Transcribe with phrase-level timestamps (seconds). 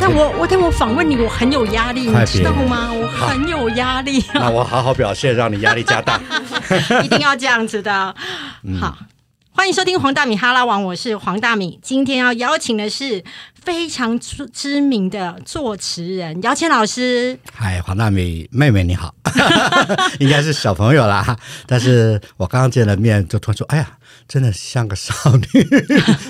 [0.00, 2.92] 但我我但我访问你，我很有压力，你知道吗？
[2.92, 6.20] 我很有压力，那我好好表现，让你压力加大。
[7.02, 8.14] 一定要这样子的。
[8.64, 8.98] 嗯好，
[9.52, 11.78] 欢迎收听黄大米哈拉王，我是黄大米。
[11.82, 13.22] 今天要邀请的是
[13.62, 17.38] 非常知知名的作词人姚谦老师。
[17.54, 19.14] 嗨，黄大米妹妹你好
[20.18, 21.36] 应该是小朋友啦。
[21.66, 23.88] 但是我刚刚见了面，就突然说，哎呀，
[24.26, 25.14] 真的像个少
[25.52, 25.62] 女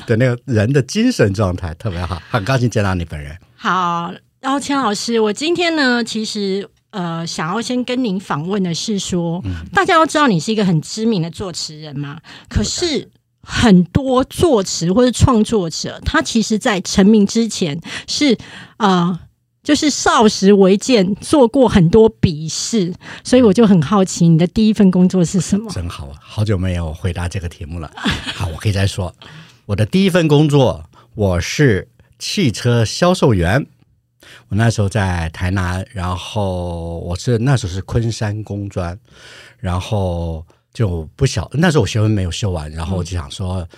[0.06, 3.36] 的那个人的精神状态特别好，很高兴见到你本人。
[3.56, 6.68] 好，然后钱老师，我今天呢，其实。
[6.90, 12.18] 呃，想要先跟您访问的是说，大家都知道你是一个很知名的作词人嘛。
[12.48, 13.10] 可是
[13.42, 18.38] 很多作词或者创作者，他其实在成名之前是
[18.78, 19.18] 呃，
[19.62, 25.70] 就是少时为鉴，做过很多笔试，所以我就很好奇，你的第一份工作是什么？
[25.70, 27.90] 真好啊，好久没有回答这个题目了。
[28.34, 29.14] 好，我可以再说，
[29.66, 30.82] 我的第一份工作，
[31.14, 31.86] 我是
[32.18, 33.66] 汽车销售员。
[34.48, 38.98] 我那时候在台南，然后我是那时候是昆山工专，
[39.58, 43.68] 然后就不小，那时候我学分没有修完，然后我就想说，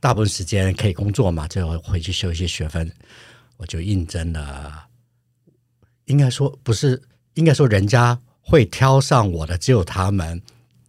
[0.00, 2.90] 大部分时间可以工作嘛，就回去修一些学分，
[3.58, 4.86] 我就应征了。
[6.06, 7.02] 应该说不是，
[7.34, 10.40] 应该说人家会挑上我的只有他们。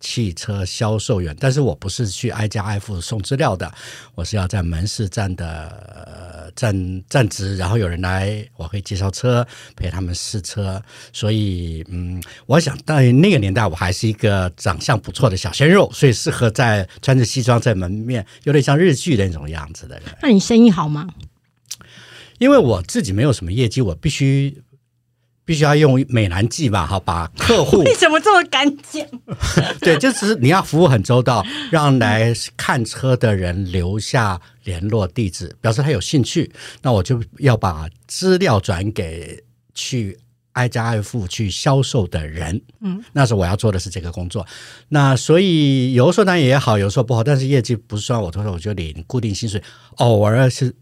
[0.02, 3.70] 汽车销售员，但是我不是去挨家挨户送资料的，
[4.16, 10.82] 我是要在门市站的、呃、站站职，然后有人来，我会介绍车，陪他们试车。
[11.14, 20.06] 所以，嗯，我想在那个年代，我还是一个长相不错的小鲜肉，所以适合在穿着西装在门面，有点像日剧的那种样子的人。
[20.22, 21.08] 那你生意好吗？
[22.40, 24.64] 因为我自己没有什么业绩，我必须。
[25.50, 29.04] 必须要用美男计吧，好，把客户 为什么这么敢讲？
[29.82, 36.52] 对，就是你要服务很周到，让来看车的人留下联络地址，表示他有兴趣。
[36.84, 40.20] 那我就要把资料转给去
[40.52, 42.62] 挨家挨户去销售的人。
[42.82, 44.46] 嗯，那时候我要做的是这个工作。
[44.90, 49.60] 那所以有时候当然也好，有时候不好，但是业绩不算我多少，我就领固定薪水，
[49.96, 50.76] 偶尔是。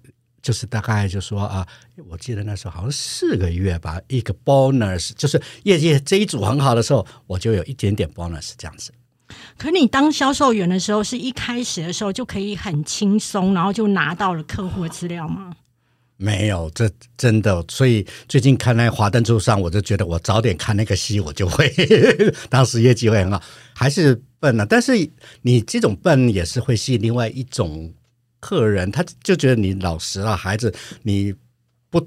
[0.48, 1.68] 就是大概就说啊，
[2.08, 8.94] 我记得那时候好像四个月吧，一个 bonus，就是业绩这一组很好的时候，我就有一点点 bonus 这样子。
[9.58, 15.54] 可你当销售员的时候，是一开始的时候就可以很轻松，然后就拿到了客户的资料吗？
[16.16, 17.62] 没有，这真的。
[17.68, 21.70] 所以最近看那《华灯初上》，我就觉得我早点看那个戏，我就会
[22.50, 23.44] 当时业绩会很好。
[23.74, 24.94] 还是笨啊，但是
[25.42, 27.94] 你这种笨也是会吸引另外一种。
[28.48, 31.34] 客人他就觉得你老实了，孩子，你
[31.90, 32.02] 不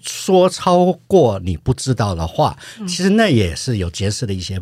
[0.00, 2.56] 说超过你不知道的话，
[2.86, 4.60] 其实那也是有结识的一些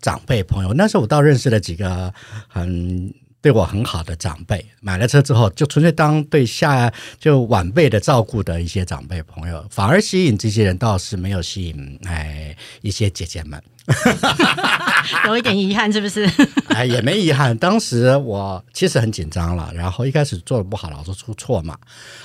[0.00, 0.74] 长辈朋友。
[0.74, 2.12] 那时候我倒认识了几个
[2.48, 6.90] 很对我很好的长辈，买了车之后就纯粹当对下
[7.20, 13.62] 就晚辈的照顾的一些长辈朋友，反而吸引这些人倒是没有吸引哎一些姐姐们。
[15.26, 16.26] 有一点遗憾，是不是？
[16.72, 17.54] 哎，也没遗憾。
[17.58, 21.76] 当时我其实很紧张了，然后一开始做的不好，老是出错嘛。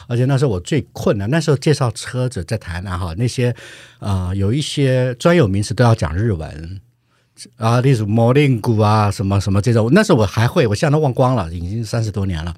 [0.08, 3.54] 而且那时候我最困难，那时候介绍车子在台南哈，那些
[4.00, 6.80] 呃有一些专有名词都要讲日文
[7.58, 9.90] 啊，例如摩令鼓啊，什么什么这种。
[9.92, 12.56] 那时候我还会，我现在都忘光了，已经三十多年了。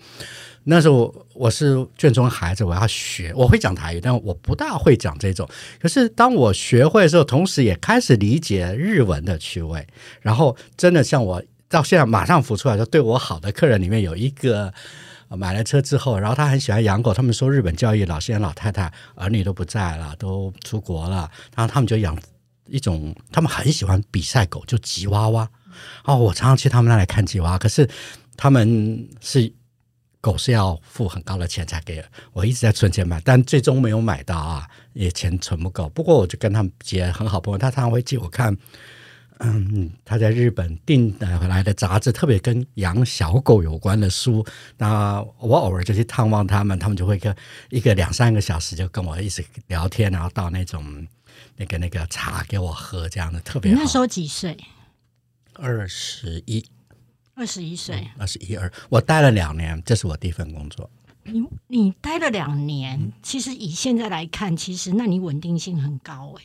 [0.64, 5.50] 那时候我是卷中孩子，我要学，我会讲台语，但我不大会讲这种。
[5.80, 9.88] 可是当我学会的时候，同时也开始理解日文的趣味。
[10.22, 14.72] 然后真的像我到现在马上浮出来说，对我好的客人里面有一个
[15.30, 17.12] 买了车之后，然后他很喜欢养狗。
[17.12, 22.16] 他们说日本教育老先生老太太儿女都不在了，都出国了，然后他们就养
[22.72, 25.50] 一种，他们很喜欢比赛狗，就吉娃娃。
[26.06, 27.88] 哦，我常常去他们那里看吉娃娃，可是
[28.36, 29.54] 他们是。
[30.24, 32.00] 狗是要付很高的钱才给
[32.32, 35.90] 我，一直在存钱买，但最终没有买到啊，也钱存不够。
[35.90, 38.56] 不过我就跟他们结很好朋友，他常常会借我看，
[39.40, 44.46] 嗯，他在日本订回来的杂志，特别跟养小狗有关的书。
[44.78, 47.35] 那我偶尔就去探望他们，他们就会跟
[47.72, 50.85] 一个两三个小时就跟我一直聊天，然后到那种
[51.61, 53.79] 那个那个茶给我喝，这样的特别好。
[53.79, 54.58] 那时候几岁？
[55.53, 56.66] 二十一。
[57.35, 60.90] 二十一岁，二十一二，我待了两年，这是我第一份工作。
[61.23, 66.43] 你你待了两年，其实以现在来看，其实那你稳定性很高哎。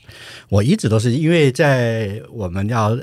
[0.48, 2.96] 我一直都是因为在我们要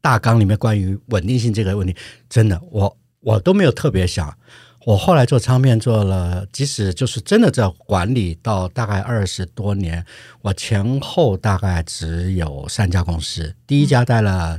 [0.00, 1.96] 大纲里面关于稳定性这个问题，
[2.28, 4.36] 真的我我都没有特别想。
[4.84, 10.04] 我后来做唱片做了，即使就是真的在管理到大概二十多年，
[10.40, 14.58] 我前后大概只有三家公司，第一家待了。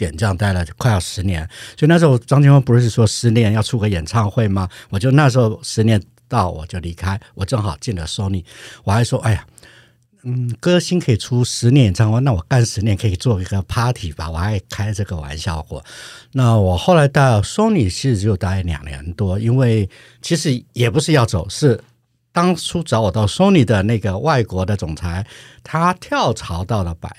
[0.00, 1.46] 点将待了快要十年，
[1.76, 4.66] 所以那时候张清芳不是说十年要出个演唱会吗？
[4.88, 8.42] 我就那时候十年到我就离开，我正好进了 Sony，
[8.82, 9.46] 我还说哎呀，
[10.22, 14.30] 嗯，歌星可以出十年演唱会，那我干十年可以做一个 party 吧？
[14.30, 15.82] 我还开这个玩笑过。
[16.32, 19.88] 那我后来到 Sony 其实只有待两年多，因为
[20.20, 21.82] 其实也不是要走，是
[22.32, 25.26] 当初找我到 Sony 的那个外国的总裁，
[25.64, 27.10] 他跳槽到了百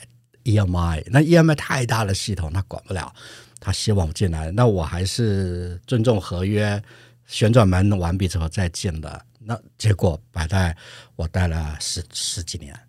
[0.43, 3.11] EMI，那 EMI 太大的系统，他管不了，
[3.59, 6.79] 他希望我进来，那我还是尊重合约，
[7.25, 9.25] 旋转门完毕之后再进的。
[9.43, 10.77] 那结果摆在
[11.15, 12.79] 我待了十十几年。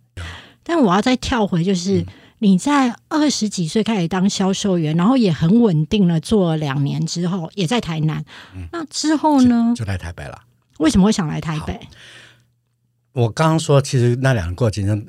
[0.62, 2.06] 但我要再跳回，就是
[2.38, 8.24] 你在二十几岁开始当销售员，然后也很稳定了，做了两年之后，也在台南。
[8.70, 9.74] 那之后呢？
[9.76, 10.42] 就来台北了。
[10.78, 11.80] 为什么会想来台北？
[13.12, 15.06] 我刚刚说，其实那两个过程中，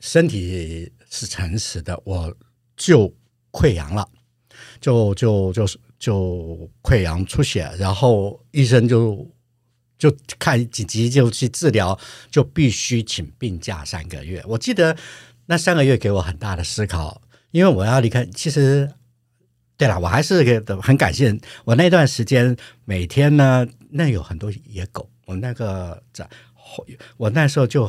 [0.00, 2.34] 身体是诚实的，我
[2.76, 3.12] 就
[3.50, 4.06] 溃疡了，
[4.80, 9.26] 就就就是就溃疡出血，然后医生就。
[10.00, 11.96] 就看紧急就去治疗，
[12.30, 14.42] 就必须请病假三个月。
[14.46, 14.96] 我记得
[15.44, 17.20] 那三个月给我很大的思考，
[17.50, 18.24] 因为我要离开。
[18.24, 18.90] 其实，
[19.76, 20.42] 对了，我还是
[20.82, 22.56] 很感谢我那段时间
[22.86, 25.08] 每天呢，那有很多野狗。
[25.26, 26.26] 我那个在，
[27.18, 27.86] 我那时候就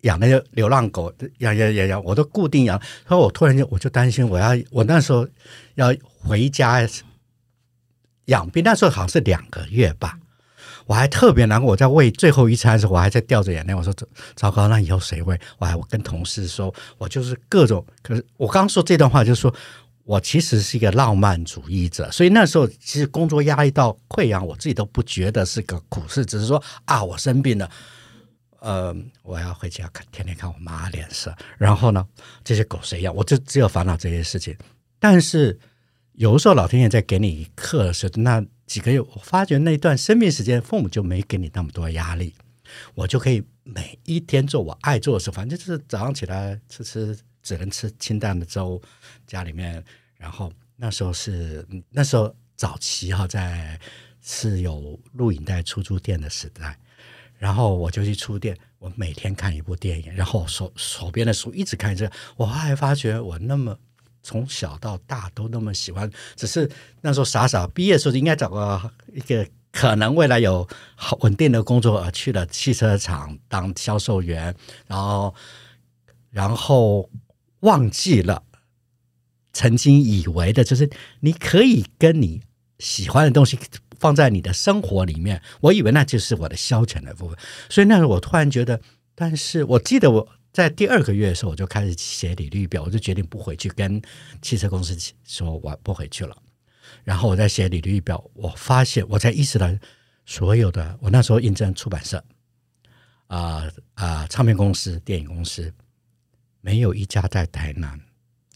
[0.00, 2.78] 养那些流浪狗，养养养养，我都固定养。
[2.78, 5.28] 然后我突然间我就担心，我要我那时候
[5.74, 6.88] 要回家
[8.24, 10.18] 养病，那时候好像是两个月吧。
[10.86, 13.74] 我还特别难过，我在喂最后一餐的时候，我还在掉着眼泪。
[13.74, 13.94] 我说
[14.34, 17.84] ：“糟糕，那以后谁喂？”我还我跟同事说，我就是各种。
[18.02, 19.54] 可是我刚说这段话，就是说
[20.04, 27.70] 我其实是一个浪漫主义者，所以那时候其实工作压力到溃疡，我自己都不觉得是个苦事，只是说啊，我生病了，
[28.58, 31.32] 呃，我要回家看，天天看我妈脸色。
[31.56, 32.04] 然后呢，
[32.42, 33.14] 这些狗谁养？
[33.14, 34.56] 我就只有烦恼这些事情。
[34.98, 35.56] 但是
[36.14, 38.44] 有的时候，老天爷在给你一课的时候，那。
[38.70, 42.32] 几个月，我发觉那段生命时间，父母就没给你那么多压力，
[42.94, 45.28] 我就可以每一天做我爱做的事。
[45.28, 48.80] 反正就是早上起来吃吃，只能吃清淡的粥，
[49.26, 49.84] 家里面。
[50.16, 53.76] 然后那时候是那时候早期哈，在
[54.22, 56.78] 是有录影带出租店的时代，
[57.38, 63.76] 然后我就去出店，我每天看一部电影，然后手手边的书一直看这个，我还发觉我那么。
[64.22, 66.70] 从小到大都那么喜欢，只是
[67.00, 74.54] 那时候傻傻毕业的时候应该找个一个可能未来有好稳定的工作而去了汽车厂当销售员，
[74.86, 75.34] 然后
[76.30, 77.08] 然后
[77.60, 78.42] 忘记了
[79.52, 80.90] 曾经以为的就是
[81.20, 82.42] 你可以跟你
[82.78, 83.58] 喜欢的东西
[83.98, 87.38] 放在你的生活里面，我以为那就是我的消遣的部分，
[87.68, 88.80] 所以那时候我突然觉得，
[89.14, 90.28] 但是我记得我。
[90.52, 94.02] 在第二个月的时候，我就开始写履历表，我就决定不回去跟
[94.42, 96.36] 汽车公司说我不回去了。
[97.04, 99.68] 然后我在写履历表，我发现我才意识到，
[100.26, 102.22] 所有的我那时候应征出版社、
[103.28, 105.72] 啊啊唱片公司、电影公司，
[106.60, 107.98] 没有一家在台南，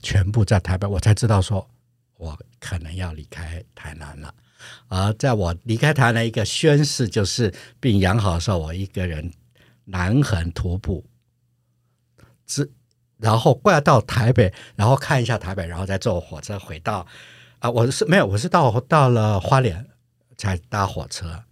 [0.03, 0.89] 全部在台北。
[0.89, 1.69] 我才知道说，
[2.17, 4.35] 我可能要离开台南了。
[4.89, 9.33] 而在我离开台南一个宣誓，就是病养好的时候，我一个人
[9.85, 11.05] 南横徒步。
[12.47, 12.71] 之，
[13.19, 17.07] 然后过来到台北，然后看一下台北，然后再坐火车回到
[17.59, 19.87] 啊，我是没有，我是到到了花莲
[20.37, 21.43] 才搭火车，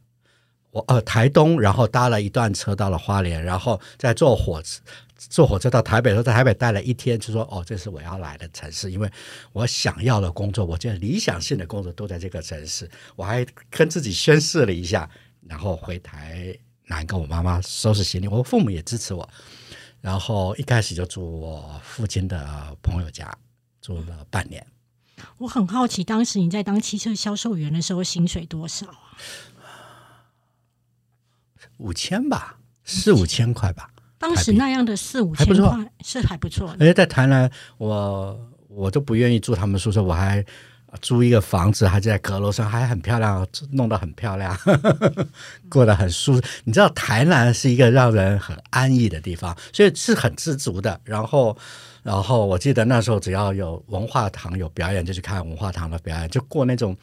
[0.71, 4.81] 我呃台东，然后搭了一段车到了花莲，然后再坐火车
[5.17, 9.09] 坐火车到台北，说在台北待了一天，就说哦，这是我要来的城市，因为
[9.53, 15.09] 我想要的工作，我觉得理想性的工作都在这个城市，我还跟自己宣誓了一下，
[15.47, 16.53] 然后回台
[16.87, 19.29] 南跟我妈妈收拾行李，我父母也支持我。
[20.03, 23.35] 然后一开始就住我父亲的朋友家，
[23.81, 24.67] 住了半年。
[25.39, 29.17] 我很好奇，当时你在当汽车销售员的时候，薪水多少啊？
[31.79, 33.89] 五千吧，四五千块吧。
[34.19, 36.71] 当时那样的四五千块是还不错。
[36.73, 40.45] 而且在台南，我我都不愿意住他们宿舍，我还。
[41.01, 44.55] 租一个房子，还在阁楼上，还很漂亮，弄得很漂亮，
[45.71, 46.43] 过得很舒适。
[46.65, 51.01] 你知道台南是一个让人很安逸的地方，所以是很知足的。
[51.05, 51.57] 然后，
[52.03, 56.95] 然后我记得那时候只要有文化堂有表演，就去看文化堂的表演，就过那种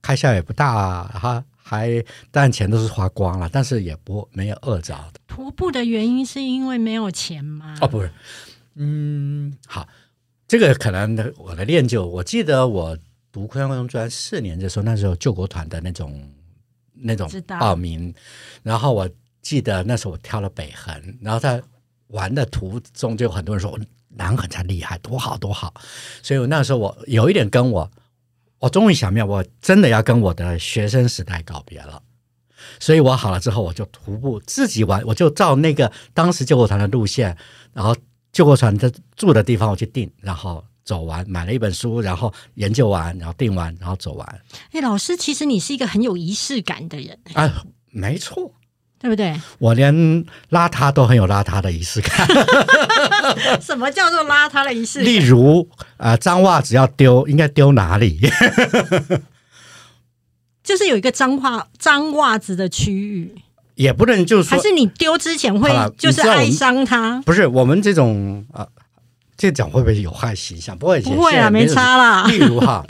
[0.00, 5.20] 开销也不大，哈，还但钱都是花光了，但是也不没有饿着的。
[5.26, 7.76] 徒步的原因是因为没有钱吗？
[7.82, 8.10] 哦，不是，
[8.76, 9.86] 嗯，好，
[10.46, 12.96] 这个可能我的练就，我记得我。
[13.38, 16.28] 读昆山中专四年的时候，那时候救国团的那种
[16.92, 18.12] 那种报名，
[18.64, 19.08] 然后我
[19.40, 21.62] 记得那时候我挑了北横，然后在
[22.08, 23.78] 玩的途中就有很多人说
[24.08, 25.72] 南横才厉害，多好多好，
[26.20, 27.88] 所以我那时候我有一点跟我，
[28.58, 32.02] 我终于想明白，我真的要跟我的学生时代告别了，
[32.80, 37.36] 所以我好了之后，我就徒步自己玩，我就照那个当时救国团的路线，
[37.72, 37.94] 然后
[38.32, 44.40] 救国团的住的地方我去订，然后走完，买了一本书，然后研究完，然后订完，然后走完。
[44.72, 48.54] 哎，老师，其实你是一个很有仪式感的人，啊，没错，
[48.98, 49.38] 对不对？
[49.58, 49.94] 我连
[50.48, 52.26] 邋遢都很有邋遢的仪式感。
[53.60, 55.06] 什么叫做邋遢的仪式感？
[55.06, 55.68] 例如，
[55.98, 58.18] 啊，脏袜子要丢，应该丢哪里？
[60.64, 63.34] 就是有一个脏袜脏袜子的区域，
[63.74, 67.20] 也不能就是说，还是你丢之前会就是爱伤它？
[67.26, 68.66] 不是我们这种啊，
[69.38, 70.76] 这讲会不会有害形象？
[70.76, 72.26] 不会，不会啊，没差啦。
[72.28, 72.84] 例如哈，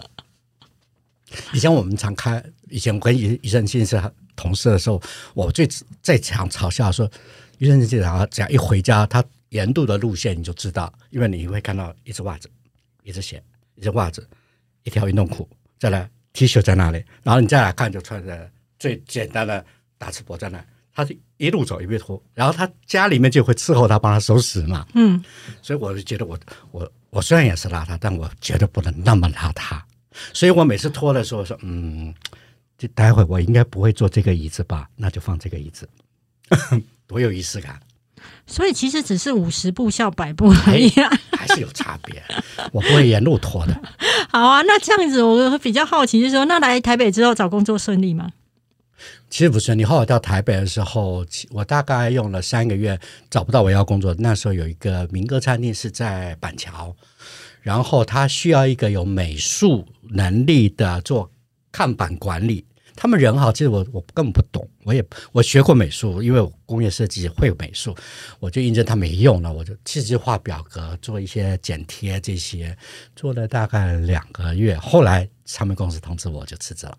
[1.53, 4.03] 以前我们常开，以前我跟余余生进是
[4.35, 5.01] 同事的时候，
[5.35, 5.69] 我最
[6.03, 7.09] 最常嘲笑说，
[7.59, 12.51] 余生进然后只要一回家，他沿路的路线你就知道，因为你会看到一只袜子、
[13.03, 13.43] 一只鞋、
[13.75, 14.27] 一只袜子、
[14.85, 15.47] 一条运动裤，
[15.79, 19.63] 再来 T 恤在那里，然后你再来看就穿着最简单的
[19.99, 20.65] 打赤膊在那，
[20.95, 25.23] 他是一路走一路拖，然后他家里面就会伺候他帮他收拾嘛，嗯，
[25.63, 26.39] 所以我就觉得我
[26.71, 29.81] 我我虽然也是邋遢，但我绝对不能那么邋遢。
[30.33, 32.13] 所以我每次拖的时候说，嗯，
[32.77, 34.89] 就待会我应该不会坐这个椅子吧？
[34.97, 35.89] 那就放这个椅子，
[37.07, 37.81] 多有仪式感，
[38.47, 41.11] 所以其实只是五十步笑百步而已啊。
[41.39, 42.21] 还是有差别。
[42.73, 43.81] 我不会沿路拖的。
[44.29, 48.33] 好啊，那这样子我比较好奇，就是说，那来台北之后找工作顺利吗？
[49.31, 52.99] 其实不是，你后来到台北的时候，我大概用了三个月
[53.31, 54.15] 找不到我要工作。
[54.19, 56.95] 那时候有一个民歌餐厅是在板桥，
[57.63, 61.31] 然后他需要一个有美术能力的做
[61.71, 62.65] 看板管理。
[63.01, 67.97] 他们人好，其实我我根本不懂，我也 我学过美术，因为我工业设计会美术，
[68.41, 72.77] 我就印证他没用了，我就其实画表格，做一些剪贴这些，
[73.15, 76.99] 做了大概两个月，后来唱片公司通知我就辞职了。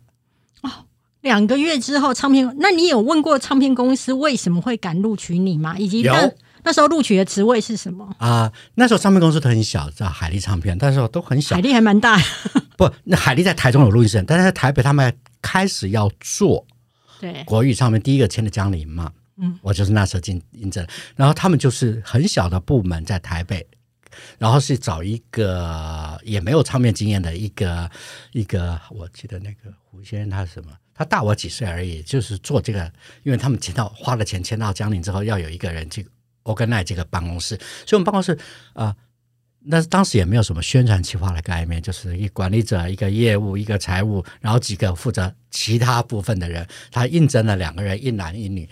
[1.21, 5.77] 两个月之后，唱片，那你有问过唱片公司为什么会敢录取你吗？
[5.77, 6.31] 以及有那
[6.63, 8.15] 那时候录取的职位是什么？
[8.19, 11.61] 啊、那时候唱片公司都很小，叫海力唱片，那时候都很小海。
[11.61, 12.17] 力还蛮大，
[12.77, 16.65] 不，那海力在台中有录音室，但是在台北他们开始要做
[17.19, 20.85] 对，国语唱片，第一个签的江林嘛，嗯，我就是那时候进应征，
[21.15, 23.65] 然后他们就是很小的部门在台北，
[24.37, 27.89] 然后是找一个也没有唱片经验的一个
[28.33, 30.71] 一个，我记得那个胡先生他是什么？
[30.99, 32.91] 他大我几岁而已，就是做这个，
[33.23, 36.05] 因为他们签到花了钱签到江陵之后，要有一个人去
[36.43, 38.37] organize 这个办公室，所以我们办公室
[38.73, 38.93] 啊。
[39.61, 46.67] 那当时也没有什么宣传企划的概念，就是一管理者、一个业务、一个财务，然后几个负责其他部分的人。
[46.91, 48.67] 他应征了两个人，一男一女，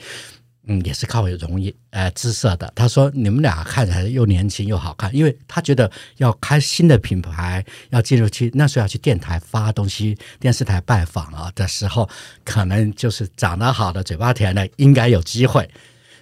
[0.68, 2.72] 嗯，也是靠容易呃姿色的。
[2.76, 12.10] 他说你们俩看起来又年轻又好看，因为他觉得要开新的品牌，要进入去那时候要去电台发东西、电视台拜访啊的时候，
[12.44, 15.70] 可能就是长得好的、嘴巴甜的应该有机会。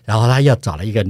[0.03, 1.03] 然后他又找了一个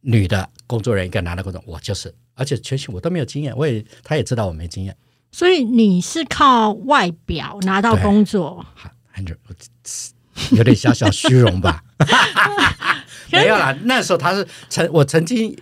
[0.00, 4.96] 女的工作人员，一个男的工作，我就是，而且全行我都没有经验，我也他也知道我没经验，
[5.30, 9.36] 所以你是靠外表拿到工作，很很
[10.56, 11.84] 有点小小虚荣吧。
[13.32, 15.56] 没有啦，那时候他是曾我曾经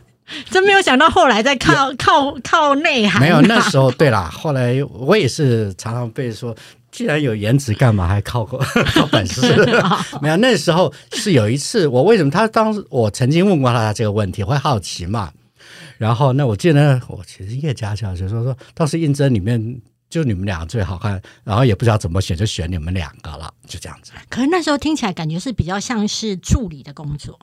[0.50, 6.54] 真没有想到后来在靠靠靠内涵啊、没有那时候对啦，后来我也是常常被说，
[6.90, 8.58] 既然有颜值，干嘛还靠靠
[9.12, 9.40] 本事？
[10.22, 15.30] 没有那时候是有一次，我为什么他当时我曾经问过他这个问题，会好奇嘛？
[15.98, 19.80] 然后那我记得我其实叶家教就说说当时应征里面
[20.10, 24.12] 就你们俩最好看，然后也不知道怎么选，就选你们两个了，就这样子。
[24.30, 27.38] 可是那时候听起来感觉是比较像是助理的工作，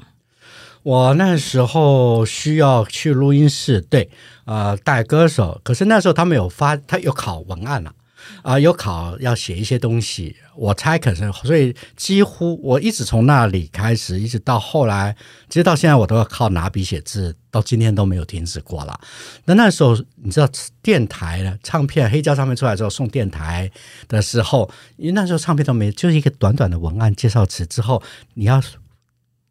[0.84, 4.10] 我那时候需要去录音室，对，
[4.46, 5.60] 呃，带歌手。
[5.64, 7.96] 可是那时候他们有发，他有考文案了、啊、
[8.44, 10.36] 啊有考要写一些东西。
[10.55, 15.13] 我猜可能，所以几乎我一直从那里开始，一直到后来，
[15.50, 18.98] 其实到现在我都要靠拿笔写字，到今天都没有停止过了。
[19.44, 20.50] 那那时候你知道
[20.82, 23.70] 电台的唱片，黑胶唱片出来之后送电台
[24.08, 28.01] 的时候，因为那时候唱片都没，就是一个短短的文案介绍词之后，
[28.36, 28.63] 你要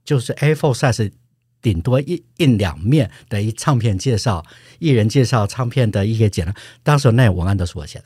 [0.07, 1.13] 就是 A4 size
[1.61, 4.43] 顶多一印两面的一唱片介绍，
[4.79, 8.05] 艺人介绍唱片的一些简单，当时那文案都是我写的。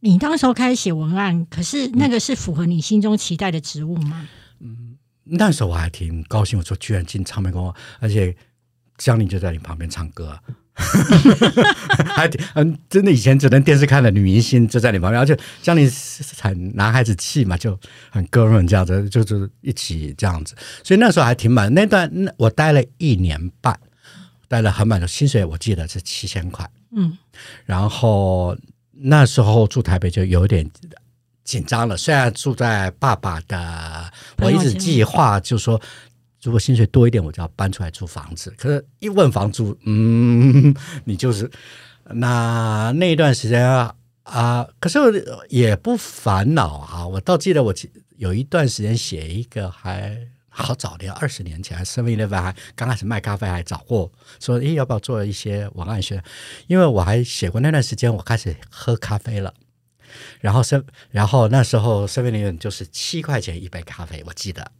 [0.00, 4.28] 你当时候开始写文案，可是那个是符合你心中期待的职务吗？
[5.24, 8.34] 那时候我还挺高兴，我说居然进唱片公司，而且
[8.98, 10.36] 江玲就在你旁边唱歌，
[12.16, 17.78] 还挺嗯，真的以前只能电视看的女明星就在你旁边，而且江玲是很男孩子气嘛，就
[18.10, 21.72] 很哥们这样子，就是一起这样子，所以那时候还挺满。
[21.72, 23.78] 那段那我待了一年半，
[24.48, 26.68] 待了很满的薪水，我记得是七千块。
[26.92, 27.16] 嗯，
[27.66, 28.56] 然后
[29.02, 30.68] 那时候住台北就有点
[31.44, 35.80] 紧张了，虽然住在爸爸的，我一直计划就说
[36.42, 38.52] 如果薪水多一点，我就要搬出来租房子。
[38.56, 41.50] 可是，一问房租，嗯，你就是
[42.12, 44.98] 那那一段时间啊啊，可是
[45.48, 47.06] 也不烦恼啊。
[47.06, 47.74] 我倒记得我
[48.16, 50.16] 有一段时间写一个还
[50.52, 56.22] 好早的，二十年前，Seven Eleven 还刚开始卖咖啡，还找过说，诶，要不要做一些文案学？
[56.66, 59.54] 因为我还写过那段时间，我开始喝咖啡了。
[60.40, 64.72] 然后是，然后那时候 Seven Eleven 就是七块钱一杯咖啡，我记得。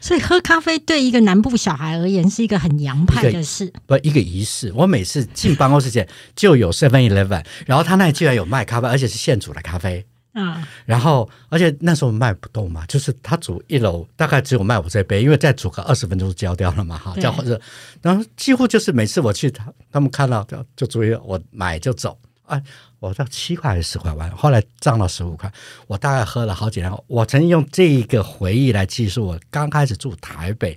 [0.00, 4.72] 所以喝咖啡对一个南部小孩而言是一个很洋派的事，不一个仪式。
[4.74, 10.04] 我每次进办公室前就有 Seven Eleven，然后他那里居然有卖咖啡，而且是现煮的咖啡。
[10.34, 17.60] 嗯，然后而且那时候卖不动嘛，就是他煮一楼大概只有卖我这杯，因为再煮个二十分钟就焦掉了嘛，哈，焦或者
[18.00, 22.18] 然后几乎就是每次我去他他们看到就就注意我买就走。
[22.46, 22.60] 哎，
[22.98, 25.50] 我到七块还是十块完，后来涨到十五块。
[25.86, 26.92] 我大概喝了好几年。
[27.06, 30.76] 我曾经用这一个回忆来记述我刚开始住台北，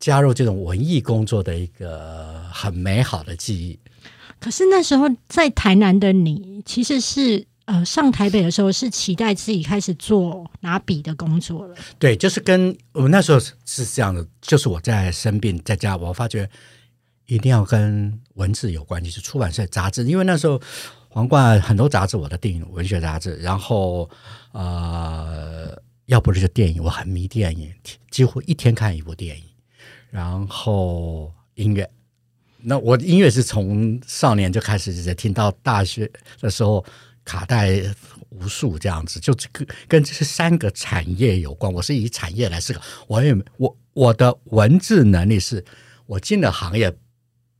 [0.00, 3.78] 加入这种文艺工作的一个很美好的记忆。
[4.38, 11.74] 可是那时候在台南的你，其实是呃上台北的时候是期待自己开始做拿笔的工作了。
[11.98, 16.50] 对，就是跟我们那时候是这样的，就是我在生病在家，我发觉。
[17.26, 20.04] 一定要跟文字有关系，是出版社杂志。
[20.04, 20.60] 因为那时候
[21.08, 24.10] 皇冠很多杂志，我的电影文学杂志，然后
[24.50, 27.72] 呃，要不是就电影，我很迷电影，
[28.10, 29.44] 几乎一天看一部电影。
[30.10, 31.88] 然后音乐，
[32.62, 36.10] 那我音乐是从少年就开始在听到大学
[36.40, 36.84] 的时候，
[37.24, 37.82] 卡带
[38.28, 41.72] 无数这样子，就这个跟这三个产业有关。
[41.72, 45.64] 我是以产业来思考，我也我我的文字能力是
[46.06, 46.94] 我进了行业。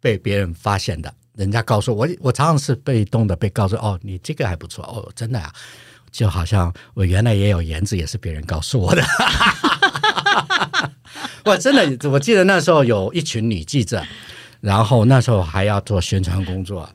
[0.02, 5.52] 被别人发现的，人家告诉我，我常常是被动的被告诉哦，你这个还不错哦，真的啊，
[6.10, 9.04] 就好像我原来也有颜值，也是别人告诉我的。
[11.44, 14.02] 我真的，我记得那时候有一群女记者，
[14.62, 16.88] 然后那时候还要做宣传工作，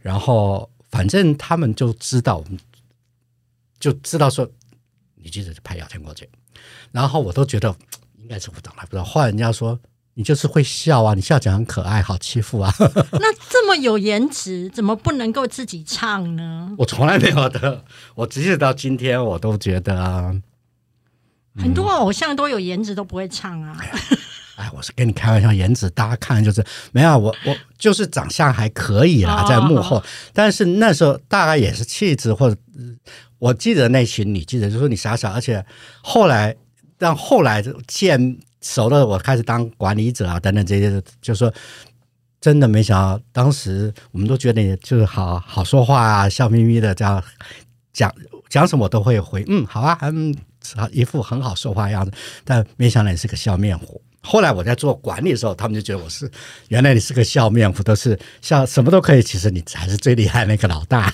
[0.00, 2.42] 然后反正他们就知道，
[3.78, 4.48] 就知道说
[5.16, 6.28] 你就派姚天过去，
[6.92, 7.74] 然后我都觉得
[8.16, 9.04] 应该是不懂了，不知道。
[9.04, 9.78] 后来人家说。
[10.14, 11.14] 你就是会笑啊！
[11.14, 12.74] 你笑起来很可爱，好欺负啊！
[13.20, 16.74] 那这么有颜值，怎么不能够自己唱呢？
[16.76, 17.84] 我从来没有的，
[18.16, 20.34] 我即使到今天，我都觉得
[21.54, 23.80] 很多偶像都有颜值都不会唱啊！
[24.78, 32.56] 哎，我是跟你开玩笑，颜值大家看就是没有我，我就是长相还可以啦，在幕后，但是那时候大概也是气质或者
[33.38, 35.64] 我记得那群女记者就说你傻傻，而且
[36.02, 36.54] 后来
[36.96, 38.38] 但后来见。
[38.60, 41.50] 熟了，我开始当管理者啊，等等这些，就说
[42.40, 47.22] 真的没想到，当时我们都觉得你就是好好说话啊，笑眯眯的这样
[47.92, 48.12] 讲
[48.48, 50.34] 讲什么都会回，嗯，好啊，嗯，
[50.90, 52.10] 一副很好说话样子。
[52.44, 54.02] 但没想到你是个笑面虎。
[54.28, 56.30] 后来我在做管理的时候，他们就觉得我是
[56.68, 59.22] 原来你是个笑面虎，都是笑什么都可以。
[59.22, 61.10] 其实你才是最厉害那个老大。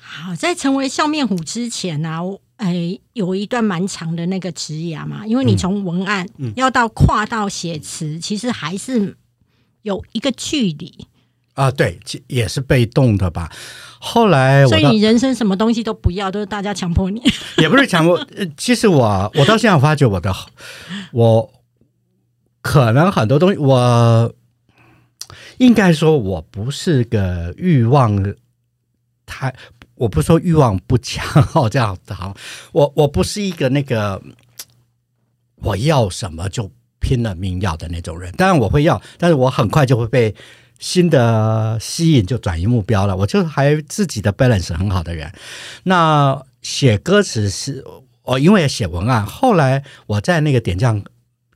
[0.00, 2.20] 好，在成为笑面虎之前呢。
[2.56, 9.16] 哎，有一段蛮长的那个职涯嘛，因为你从文案要到跨到写词，其实还是
[9.82, 11.06] 有一个距离
[11.54, 11.70] 啊。
[11.70, 13.48] 对，也是被动的吧。
[14.00, 17.22] 后来，所以你人生什么东西都不要，都是大家强迫你，
[17.58, 18.20] 也不是强迫。
[18.56, 20.34] 其实我，我到现在发觉我的，
[21.12, 21.48] 我
[22.68, 24.34] 可能很多东西，我
[25.56, 28.34] 应该说我不是个欲望
[29.24, 29.54] 太。
[29.94, 32.36] 我不说欲望不强哦，这样子好。
[32.72, 34.22] 我 我不是一个那个
[35.56, 38.30] 我要什么就拼了命要的那种人。
[38.32, 40.34] 当然我会要，但是我很快就会被
[40.78, 43.16] 新的吸引，就转移目标了。
[43.16, 45.32] 我就还自己的 balance 很好的人。
[45.84, 47.82] 那写歌词是
[48.24, 51.02] 我因为写文案，后来我在那个点将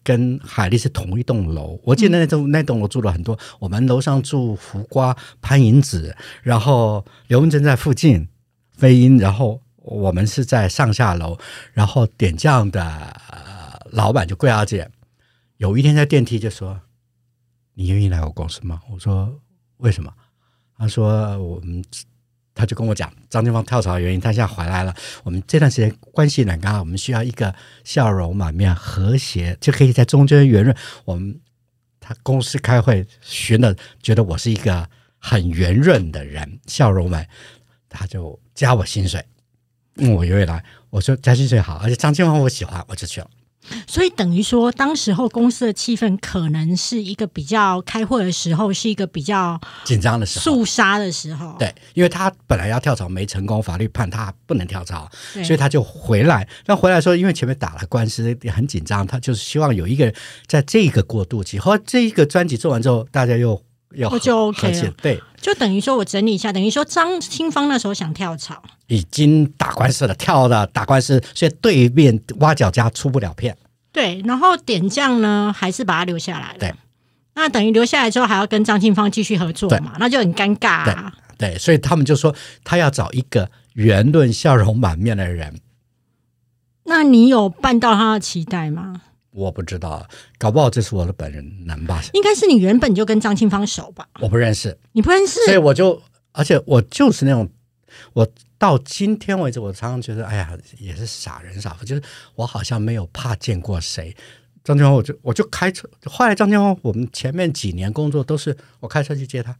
[0.05, 1.81] 跟海丽是同一栋楼。
[1.85, 8.29] 我记得那栋那栋楼住了很多，我们楼上住胡瓜、潘迎紫，然后刘文珍在附近。
[8.75, 11.39] 飞鹰，然后我们是在上下楼，
[11.73, 13.21] 然后点将的
[13.93, 14.91] 老板就桂阿姐，
[15.59, 16.81] 有一天在电梯就说
[17.75, 19.41] ：“你愿意来我公司吗？”我说
[19.77, 20.13] ：“为什么？”
[20.77, 21.85] 他说：“我们，
[22.55, 24.21] 他就跟我讲张金芳跳槽的原因。
[24.21, 30.77] 他现在回来了，我们这段时间关系很刚好，我们需要一个笑容满面、和谐，就可以在中间圆润。
[31.05, 31.41] 我们
[32.01, 34.89] 他公司开会，寻了觉得我是一个
[35.19, 37.27] 很圆润的人，笑容满。”
[37.95, 39.23] 他就加我薪水，
[39.97, 40.65] 嗯，我愿意来。
[40.89, 43.29] 我说加薪水好，而且张金芳我喜欢，我就去了。
[43.87, 51.57] 所以等于说，当时候公司的气氛可能是一个比较开会的时候，是一个比较紧张的时候，肃杀的时候。
[51.59, 55.09] 对，因为他本来要跳槽没成功，法律判他不能跳槽，
[55.45, 56.47] 所以他就回来。
[56.67, 60.15] 那回来说，因为前面打了官司，也很紧张，他就是希望有一个人
[60.47, 63.63] 在这个过渡期，后来这一个专辑做完之后，大家又
[63.95, 73.57] 又我就 OK 了对，就等于说我整理一下，等于说张清芳那时候想跳槽，已经打官司了，跳了打官司，所以对面挖角家出不了片。
[73.93, 76.59] 对，然后点将呢还是把他留下来了。
[76.59, 76.75] 对，
[77.35, 81.13] 那等于留下来之后还要跟张清芳继续合作嘛，那就很尴尬啊。
[81.37, 85.61] 对，所以他们就说他要找一个圆润、笑容满面的人。
[86.85, 89.03] 那你有办到他的期待吗？
[89.33, 90.07] 我不知道，
[90.39, 92.03] 搞不好这是我的本人能吧？
[92.13, 94.07] 应该是你原本就跟张清芳熟吧？
[94.21, 95.45] 我不认识，你不认识？
[95.47, 96.01] 所以我就，
[96.33, 97.49] 而且我就是那种，
[98.13, 102.03] 我到今天为止，我常常觉得，哎呀，也是傻人傻福，就是
[102.35, 104.15] 我好像没有怕见过谁。
[104.63, 109.57] 张清芳，我就我就开车，后来张清芳，我们前面几年工作都是我开车去接他，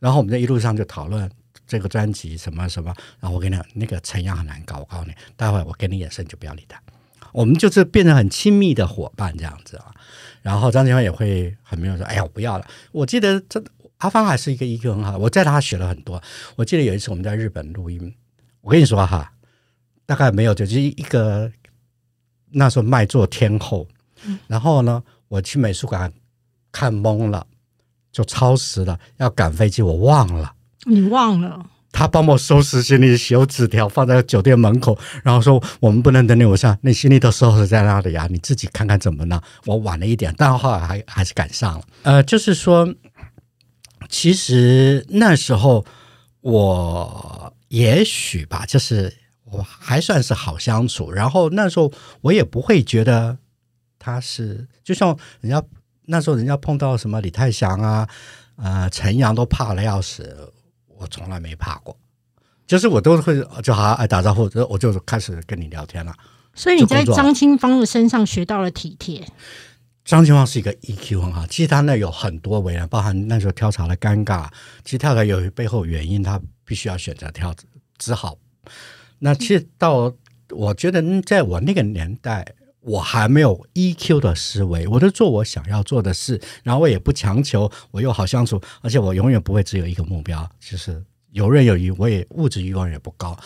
[0.00, 1.30] 然后我们在一路上就讨论
[1.66, 6.80] 这个专辑什么什么，然后我跟你讲，那个陈阳很难搞，我告诉你，待会我给你眼神就不要理他。
[7.34, 9.92] 我们就是变成很亲密的伙伴这样子啊，
[10.40, 12.64] 然后张清芳也会很没有说，哎呀，我不要了。
[12.92, 13.60] 我记得这
[13.98, 16.22] 阿芳还是一个 EQ 很好，我在他学了很多。
[16.54, 18.14] 我记得有一次我们在日本录音，
[18.60, 19.32] 我跟你说哈，
[20.06, 21.50] 大概没有就是一个
[22.52, 23.88] 那时候卖座天后，
[24.46, 26.12] 然后呢，我去美术馆
[26.70, 27.44] 看懵了，
[28.12, 30.54] 就超时了，要赶飞机，我忘了。
[30.84, 31.66] 你忘了？
[31.96, 39.40] 他帮我收拾行李，写纸条放在酒店门口，然后说我们不能等你我上，你行李都收拾在那里啊，你自己看看怎么呢？
[39.64, 41.84] 我晚了一点，但后来还还是赶上了。
[42.02, 42.92] 呃，就是说，
[44.08, 45.86] 其实那时候
[46.40, 53.38] 我也许吧，就是我还算是好相处，然后那时候我也不会觉得
[54.00, 55.62] 他是，就像人家
[56.06, 58.08] 那时候人家碰到什么李泰祥啊，
[58.56, 60.50] 呃，陈阳都怕的要死。
[60.98, 61.96] 我从来没怕过，
[62.66, 66.14] 就是我都会就好爱打招呼，我就开始跟你聊天了。
[66.54, 69.26] 所以你在张清芳的身上学到了体贴。
[70.04, 74.46] 张清芳是一个 EQ 很好，其实他那有很多为人，包含那时候跳槽的尴尬，
[74.84, 77.54] 其实跳槽有背后原因，他必须要选择跳，
[77.98, 78.36] 只好。
[79.18, 80.12] 那其实到
[80.50, 82.46] 我觉得在我那个年代，
[82.84, 91.90] 我还没有 EQ 的思维，我都做我想要做的事，然后我也不强求，我又好相处，而且我永远不会只有一个目标，就是游刃有余。
[91.92, 93.38] 我也物质欲望也不高。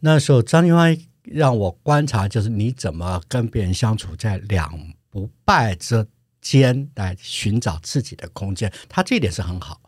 [0.00, 4.70] 那时候张清芳让我观察，就是你怎么跟别人相处，在两
[5.08, 6.06] 不败之
[6.42, 9.80] 间来寻找自己的空间，他这一点是很好。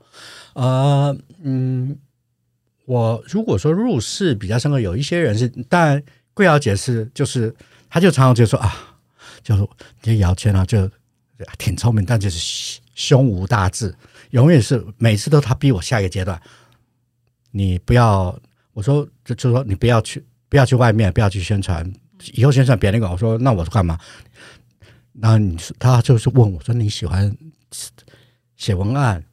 [0.54, 1.98] 呃，嗯，
[2.86, 7.54] 我如果说入世比较深刻，有一些人是，但桂瑶姐是，就是，
[7.90, 8.92] 她就常常就说啊。
[9.44, 9.68] 就是
[10.02, 10.90] 这姚谦啊，就
[11.58, 13.94] 挺聪明，但就是胸无大志，
[14.30, 16.40] 永远是每次都他逼我下一个阶段，
[17.50, 18.36] 你不要
[18.72, 21.92] 我说就就说你不要去不要去外面，不要去宣传，
[22.32, 23.98] 以后宣传别人个我说那我干嘛？
[25.12, 27.36] 那你他就是问我说你喜欢
[28.56, 29.24] 写文案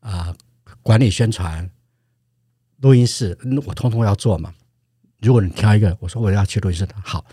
[0.00, 0.34] 啊、
[0.82, 1.70] 管理宣传、
[2.78, 4.52] 录音室，我通通要做嘛。
[5.20, 7.24] 如果你挑一个，我说我要去录音室，好，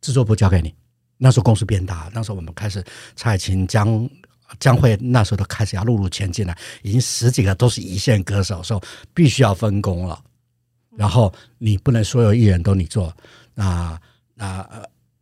[0.00, 0.74] 制作部交给你。
[1.18, 2.82] 那时候公司变大，那时候我们开始
[3.16, 4.08] 蔡琴、将
[4.58, 10.22] 将会那时候都开始要陆陆前进来，已经十几个都是一线歌手，说必须要分工了。
[10.96, 13.14] 然后你不能所有艺人都你做，
[13.54, 14.00] 那
[14.34, 14.66] 那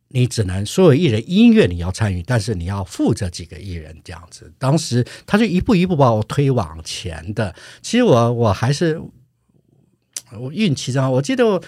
[0.08, 4.52] 你只能所有艺人音乐你要参与，但是你要负责几个艺人这样子。
[4.58, 7.54] 当时他就一步一步把我推往前的。
[7.82, 9.00] 其实我我还是
[10.38, 11.62] 我运气这样，我记得我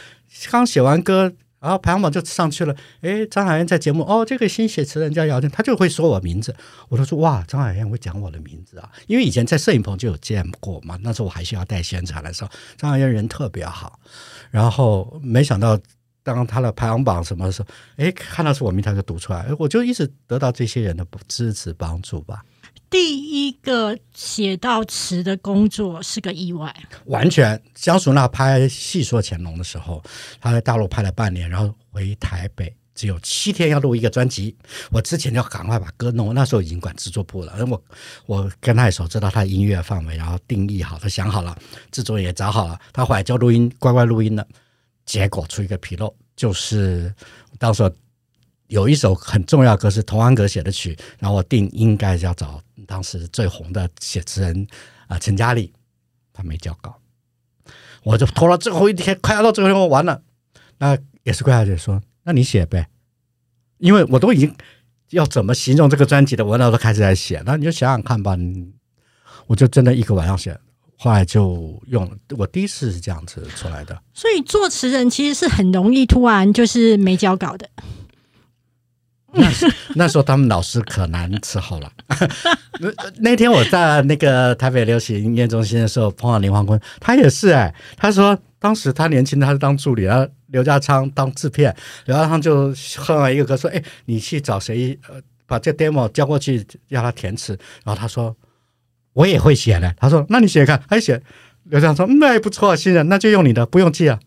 [0.50, 1.34] 刚写完歌。
[1.60, 6.54] 然后排行榜就上去了，哎，张海燕在节目哦，这个新写词人叫姚谦，他就会说我名字，
[6.88, 13.98] 我都说哇，张海燕会讲我的名字啊，因为以前在摄影棚就有见过嘛，那时候我还需要带宣传的时候，张海燕人特别好，
[14.50, 15.78] 然后没想到
[16.22, 22.44] 当他的排行榜什么时候，哎，看到是我名他就读出来，我就一直得到这些人的支持帮助吧。
[22.90, 26.74] 第一个写到词的工作是个意外，
[27.06, 27.60] 完全。
[27.74, 30.02] 江淑娜拍《戏说乾隆》的时候，
[30.40, 34.56] 她在大陆拍了半年，然后回台北，只有七天要录一个专辑。
[34.90, 37.82] 我之前就赶快把歌弄，那时候已经管制作部了，而我
[38.26, 41.56] 我跟他的时候知道他的音乐范围，然后定义好，他想好了，
[41.92, 44.46] 制作也找好了，他回来就录音，乖乖录音了。
[45.04, 47.14] 结果出一个纰漏，就是
[47.58, 47.90] 到时候
[48.66, 52.60] 有一首很重要歌是童安格写的曲，然后我定应该要找。
[52.88, 54.66] 当时最红的写词人
[55.09, 55.70] 啊，陈嘉丽，
[56.33, 56.98] 他没交稿，
[58.03, 60.22] 我就拖到最后一天，快要到最后一天，我完了。
[60.79, 62.88] 那也是桂小姐说：“那你写呗。”
[63.77, 64.57] 因为我都已经
[65.11, 67.42] 要怎么形容这个专辑的，我那时候开始在写。
[67.44, 68.35] 那你就想想看吧，
[69.46, 70.59] 我就真的一个晚上写，
[70.96, 72.11] 后来就用。
[72.38, 74.03] 我第一次是这样子出来的。
[74.14, 77.68] 所以作词人其实是很容易突然就是没交稿的。
[79.32, 81.92] 那时那时候他们老师可难伺候了。
[82.80, 91.74] 那那天我在那个台北流行音乐中心的时候碰到林黄坤，他也是哎，他说当时他年轻，他是当助理，然后刘家昌当制片，
[92.06, 94.98] 刘家昌就哼了一个歌说：“哎，你去找谁？
[95.08, 97.52] 呃，把这 demo 交过去，要他填词。”
[97.84, 98.34] 然后他说
[99.12, 101.20] ：“我也会写的。”他说：“那你写看。”他写
[101.64, 104.18] 刘家昌说：“那也不错，新人，那就用你的，不用记啊。”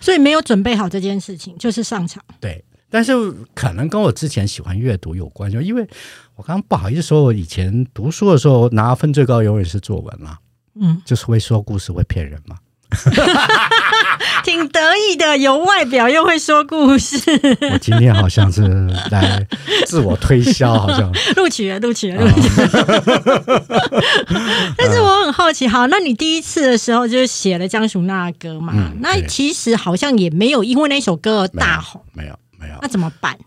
[0.00, 2.22] 所以没有准备好这件事情，就是上场。
[2.38, 2.62] 对。
[2.90, 3.12] 但是
[3.54, 5.86] 可能跟我之前喜欢阅读有关，就因为
[6.34, 10.38] 我刚刚不好意思说，我以前读书的时候拿分最高永远是作文嘛，
[10.74, 12.56] 嗯，就是会说故事会骗人嘛，
[14.42, 17.16] 挺得意的，有外表又会说故事。
[17.72, 18.62] 我今天好像是
[19.10, 19.46] 来
[19.86, 22.68] 自我推销，好像 录取了，录取了，录取了。
[24.76, 28.90] 但是我很好奇，好，那你第一次的时候就写了江淑娜的歌嘛？
[29.00, 32.30] 那其实好像也没有因为那首歌而大红，没有。
[32.30, 32.38] 没有，
[32.82, 33.38] 那怎么办？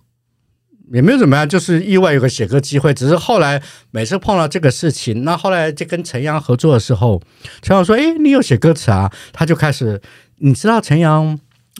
[0.91, 2.93] 也没有怎么样，就是意外有个写歌机会。
[2.93, 7.19] 只是后来每次碰到这个事情，那后来就跟陈阳合作的时候，
[7.61, 9.99] 陈阳说：“哎，你有写歌词啊？”他就开始，
[10.37, 11.39] 你知道陈阳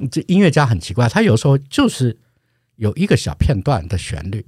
[0.09, 2.17] 这音乐家很奇怪，他有时候就是
[2.77, 4.45] 有一个小片段的旋律，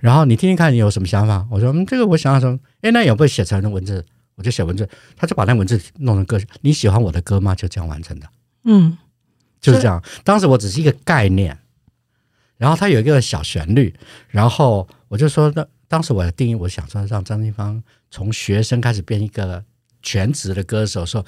[0.00, 1.46] 然后你听听看，你有什么想法？
[1.50, 4.04] 我说：“嗯，这个我想想说，哎，那有没有写成文字？
[4.34, 6.40] 我就写文字，他就把那文字弄成歌。
[6.62, 7.54] 你喜欢我的歌吗？
[7.54, 8.26] 就这样完成的。
[8.64, 8.96] 嗯，
[9.60, 10.02] 就是这样。
[10.24, 11.56] 当时我只是一个概念。
[12.62, 13.92] 然后他有一个小旋律，
[14.28, 19.64] 然后我就说，那当时我的定义，我想说让张清芳从学生开始变一个
[20.00, 21.26] 全职的歌手，说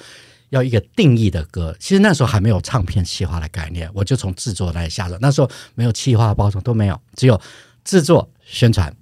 [0.51, 1.75] 要一个定义的歌。
[1.77, 5.17] 其实那时候还没有唱片企划的概念，我就从制作来下手。
[5.19, 7.37] 那时候没有企划包装都没有，只有
[7.83, 8.95] 制作宣传。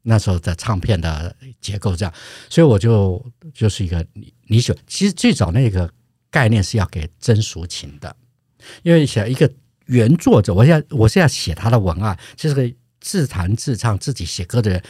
[0.00, 2.14] 那时候的唱片的结构这样，
[2.48, 4.74] 所以我就就是一个你你选。
[4.86, 5.92] 其实最早那个
[6.30, 8.16] 概念是要给曾淑琴的，
[8.82, 9.52] 因为想一个。
[9.86, 14.82] 原作者，我现在我现在写他的文案，就是个自弹自唱、自己写歌的人。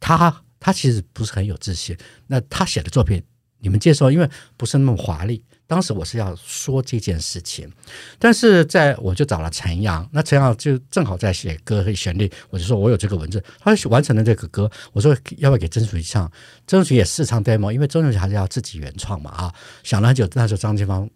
[0.00, 1.96] 他他其实不是很有自信。
[2.26, 3.22] 那他写的作品，
[3.58, 5.42] 你们接受，因为不是那么华丽。
[5.66, 7.70] 当时我是要说这件事情，
[8.18, 14.70] 但是在我就找了陈阳，那陈阳就正好在写歌和旋律，我就说我有这个文字，他完成了这个歌。
[14.92, 16.30] 我说要不要给曾淑仪唱？
[16.66, 19.54] 曾淑仪也试唱 demo，因为曾淑仪还是要自己原创嘛啊。
[19.82, 21.08] 想了很久，那时候张清芳。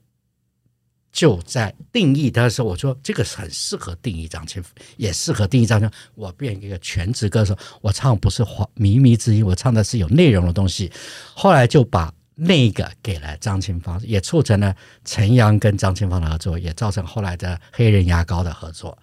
[1.16, 4.62] 就在定义的时候，我说这个很适合定义张清，
[4.98, 5.90] 也适合定义张清。
[6.14, 10.92] 我变一个全职歌手，我唱不是花靡靡之音，我唱的是有内容的东西。
[11.34, 14.76] 后来就把那个给了张清芳，也促成了
[15.06, 18.98] 陈阳跟张清芳的合作，也造成后来的黑人牙膏的合作。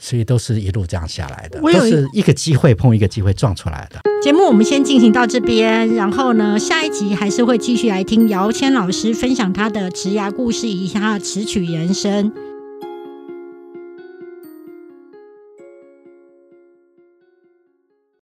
[0.00, 4.00] 所以都是一路这样下来的，都是一个机会碰一个机会撞出来的。
[4.22, 12.32] 节目我们先进行到这边，然后呢，下一集还是会继续来听姚谦老师分享他的职涯故事以及他的词曲人生。